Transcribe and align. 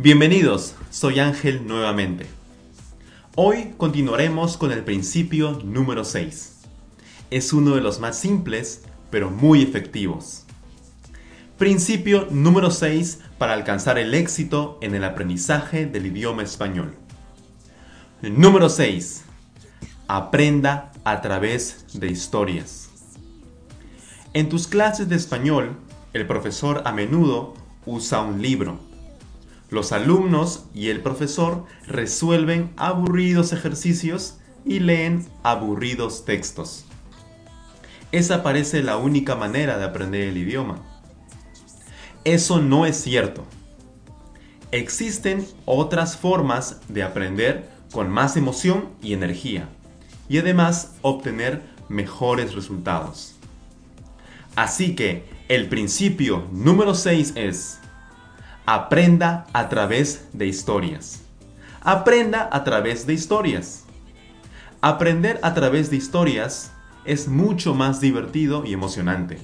Bienvenidos, 0.00 0.76
soy 0.90 1.18
Ángel 1.18 1.66
nuevamente. 1.66 2.24
Hoy 3.34 3.74
continuaremos 3.76 4.56
con 4.56 4.70
el 4.70 4.84
principio 4.84 5.58
número 5.64 6.04
6. 6.04 6.60
Es 7.32 7.52
uno 7.52 7.74
de 7.74 7.80
los 7.80 7.98
más 7.98 8.16
simples, 8.16 8.84
pero 9.10 9.28
muy 9.28 9.60
efectivos. 9.60 10.44
Principio 11.58 12.28
número 12.30 12.70
6 12.70 13.22
para 13.38 13.54
alcanzar 13.54 13.98
el 13.98 14.14
éxito 14.14 14.78
en 14.82 14.94
el 14.94 15.02
aprendizaje 15.02 15.86
del 15.86 16.06
idioma 16.06 16.44
español. 16.44 16.94
Número 18.22 18.68
6. 18.68 19.24
Aprenda 20.06 20.92
a 21.02 21.20
través 21.22 21.86
de 21.92 22.08
historias. 22.08 22.88
En 24.32 24.48
tus 24.48 24.68
clases 24.68 25.08
de 25.08 25.16
español, 25.16 25.76
el 26.12 26.24
profesor 26.24 26.82
a 26.84 26.92
menudo 26.92 27.54
usa 27.84 28.20
un 28.20 28.40
libro 28.40 28.86
los 29.70 29.92
alumnos 29.92 30.64
y 30.74 30.88
el 30.88 31.02
profesor 31.02 31.64
resuelven 31.86 32.72
aburridos 32.76 33.52
ejercicios 33.52 34.38
y 34.64 34.80
leen 34.80 35.26
aburridos 35.42 36.24
textos. 36.24 36.84
Esa 38.12 38.42
parece 38.42 38.82
la 38.82 38.96
única 38.96 39.36
manera 39.36 39.78
de 39.78 39.84
aprender 39.84 40.28
el 40.28 40.38
idioma. 40.38 40.78
Eso 42.24 42.60
no 42.60 42.86
es 42.86 42.96
cierto. 42.96 43.44
Existen 44.70 45.46
otras 45.64 46.16
formas 46.16 46.80
de 46.88 47.02
aprender 47.02 47.68
con 47.92 48.10
más 48.10 48.36
emoción 48.36 48.90
y 49.02 49.12
energía 49.12 49.68
y 50.28 50.38
además 50.38 50.94
obtener 51.02 51.62
mejores 51.88 52.54
resultados. 52.54 53.34
Así 54.56 54.94
que 54.94 55.24
el 55.48 55.68
principio 55.68 56.46
número 56.52 56.94
6 56.94 57.32
es 57.36 57.78
Aprenda 58.70 59.46
a 59.54 59.70
través 59.70 60.28
de 60.34 60.46
historias. 60.46 61.22
Aprenda 61.80 62.50
a 62.52 62.64
través 62.64 63.06
de 63.06 63.14
historias. 63.14 63.84
Aprender 64.82 65.40
a 65.42 65.54
través 65.54 65.88
de 65.88 65.96
historias 65.96 66.70
es 67.06 67.28
mucho 67.28 67.72
más 67.72 68.02
divertido 68.02 68.66
y 68.66 68.74
emocionante. 68.74 69.38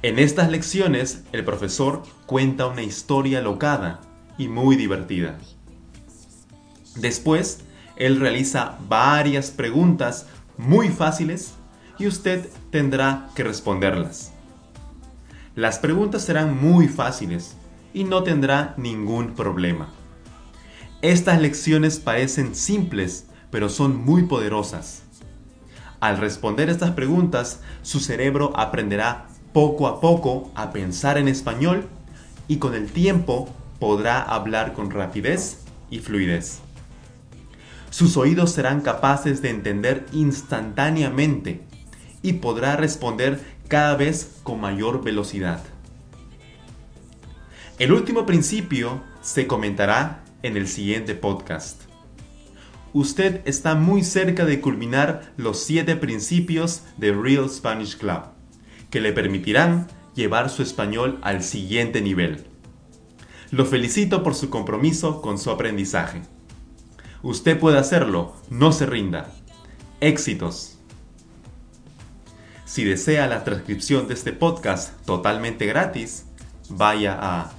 En 0.00 0.18
estas 0.18 0.50
lecciones 0.50 1.22
el 1.32 1.44
profesor 1.44 2.02
cuenta 2.24 2.66
una 2.66 2.80
historia 2.80 3.42
locada 3.42 4.00
y 4.38 4.48
muy 4.48 4.76
divertida. 4.76 5.36
Después, 6.96 7.60
él 7.96 8.20
realiza 8.20 8.78
varias 8.88 9.50
preguntas 9.50 10.24
muy 10.56 10.88
fáciles 10.88 11.52
y 11.98 12.06
usted 12.06 12.48
tendrá 12.70 13.28
que 13.34 13.44
responderlas. 13.44 14.32
Las 15.54 15.78
preguntas 15.78 16.22
serán 16.22 16.58
muy 16.58 16.88
fáciles 16.88 17.54
y 17.92 18.04
no 18.04 18.22
tendrá 18.22 18.74
ningún 18.76 19.34
problema. 19.34 19.88
Estas 21.02 21.40
lecciones 21.40 21.98
parecen 21.98 22.54
simples, 22.54 23.26
pero 23.50 23.68
son 23.68 23.96
muy 23.96 24.24
poderosas. 24.24 25.02
Al 26.00 26.18
responder 26.18 26.68
estas 26.68 26.92
preguntas, 26.92 27.60
su 27.82 28.00
cerebro 28.00 28.52
aprenderá 28.56 29.26
poco 29.52 29.86
a 29.86 30.00
poco 30.00 30.50
a 30.54 30.72
pensar 30.72 31.18
en 31.18 31.28
español 31.28 31.88
y 32.46 32.58
con 32.58 32.74
el 32.74 32.90
tiempo 32.90 33.48
podrá 33.78 34.20
hablar 34.22 34.72
con 34.72 34.90
rapidez 34.90 35.58
y 35.90 35.98
fluidez. 35.98 36.60
Sus 37.90 38.16
oídos 38.16 38.52
serán 38.52 38.80
capaces 38.80 39.40
de 39.40 39.50
entender 39.50 40.06
instantáneamente 40.12 41.62
y 42.22 42.34
podrá 42.34 42.76
responder 42.76 43.40
cada 43.68 43.96
vez 43.96 44.38
con 44.42 44.60
mayor 44.60 45.02
velocidad. 45.02 45.60
El 47.78 47.92
último 47.92 48.26
principio 48.26 49.04
se 49.22 49.46
comentará 49.46 50.24
en 50.42 50.56
el 50.56 50.66
siguiente 50.66 51.14
podcast. 51.14 51.82
Usted 52.92 53.40
está 53.44 53.76
muy 53.76 54.02
cerca 54.02 54.44
de 54.44 54.60
culminar 54.60 55.32
los 55.36 55.62
siete 55.62 55.94
principios 55.94 56.82
de 56.96 57.12
Real 57.12 57.48
Spanish 57.48 57.96
Club, 57.96 58.22
que 58.90 59.00
le 59.00 59.12
permitirán 59.12 59.86
llevar 60.16 60.50
su 60.50 60.62
español 60.62 61.20
al 61.22 61.44
siguiente 61.44 62.00
nivel. 62.00 62.48
Lo 63.52 63.64
felicito 63.64 64.24
por 64.24 64.34
su 64.34 64.50
compromiso 64.50 65.22
con 65.22 65.38
su 65.38 65.48
aprendizaje. 65.52 66.22
Usted 67.22 67.60
puede 67.60 67.78
hacerlo, 67.78 68.34
no 68.50 68.72
se 68.72 68.86
rinda. 68.86 69.32
Éxitos. 70.00 70.78
Si 72.64 72.82
desea 72.82 73.28
la 73.28 73.44
transcripción 73.44 74.08
de 74.08 74.14
este 74.14 74.32
podcast 74.32 75.00
totalmente 75.04 75.64
gratis, 75.66 76.24
vaya 76.70 77.16
a 77.20 77.57